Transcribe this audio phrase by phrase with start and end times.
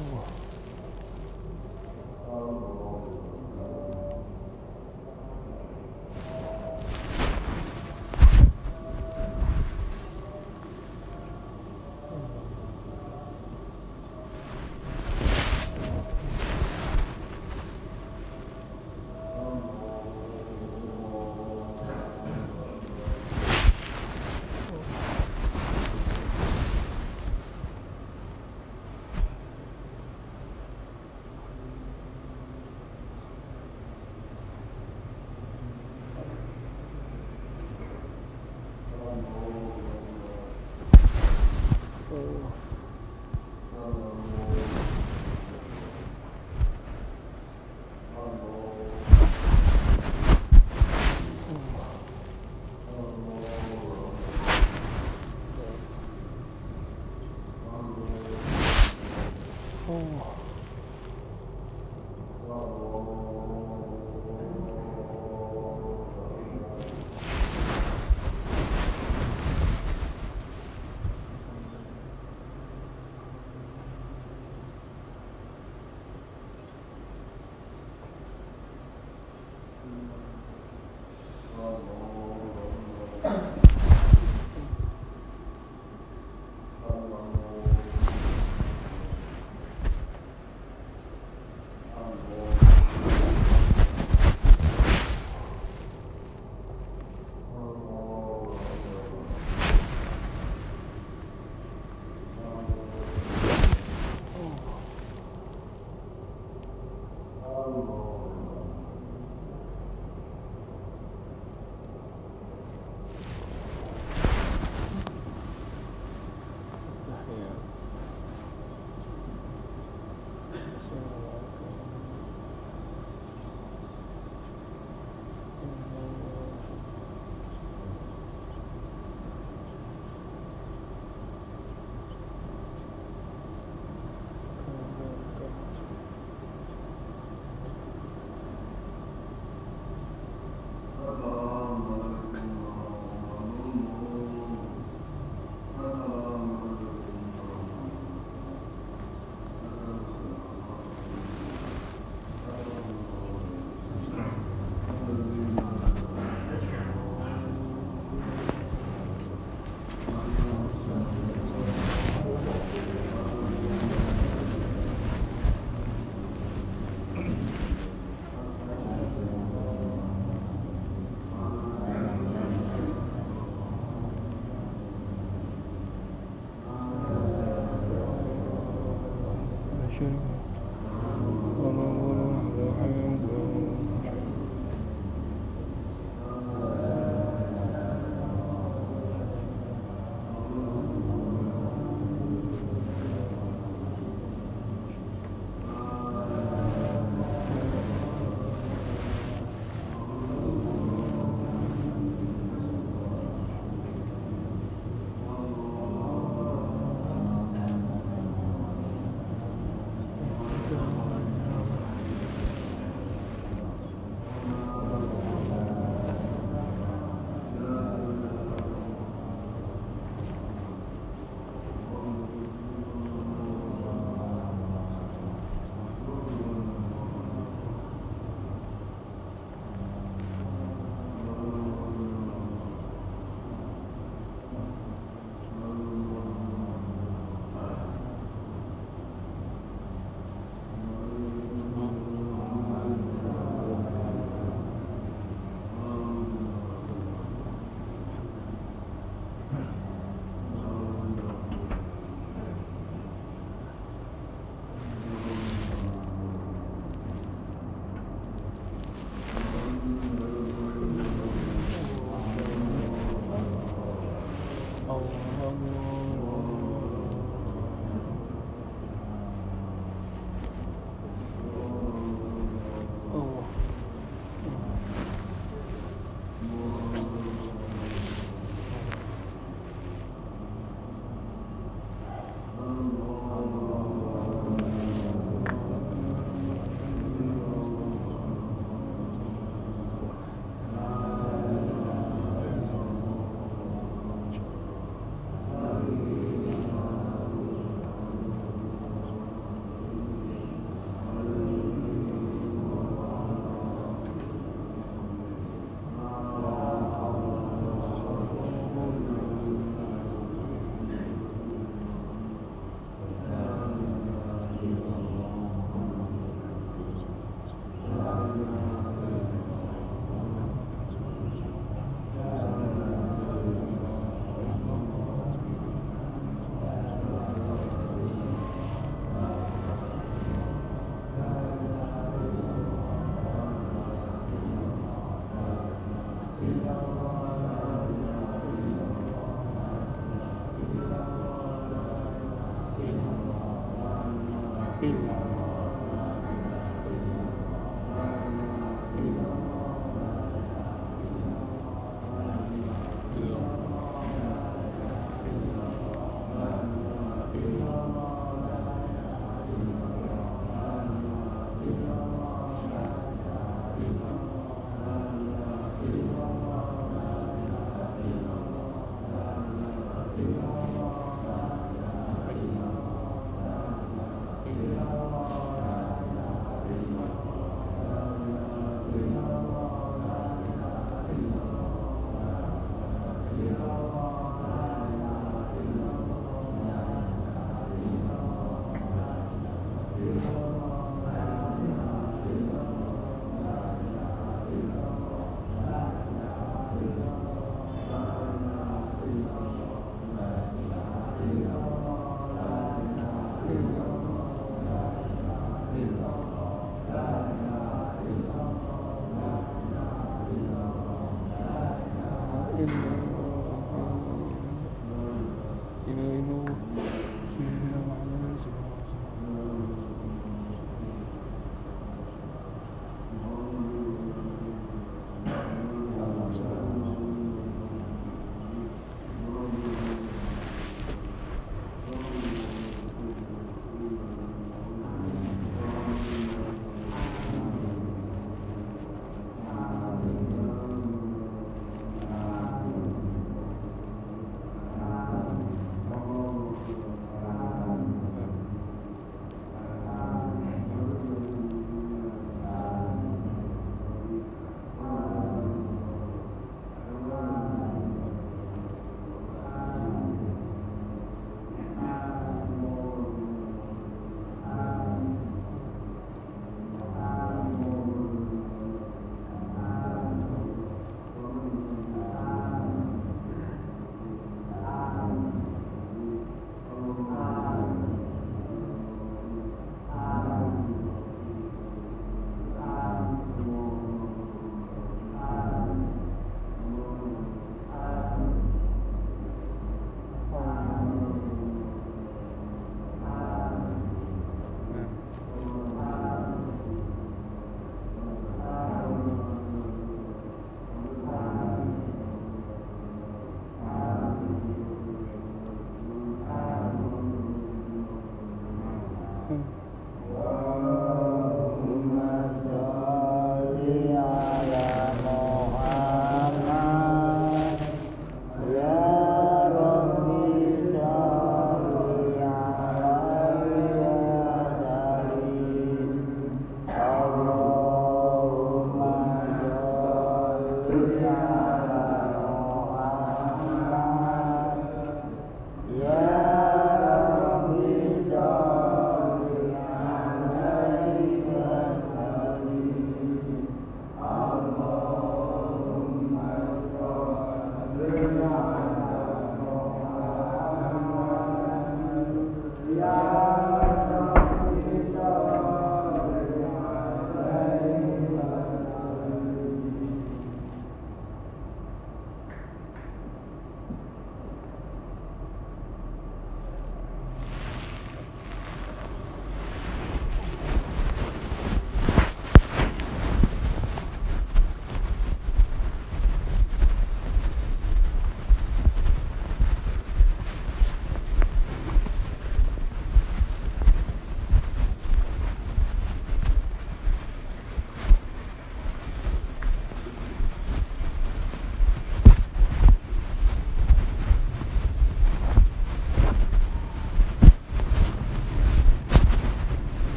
[0.00, 0.39] 오.
[60.02, 60.29] Oh.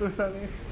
[0.00, 0.69] とさね。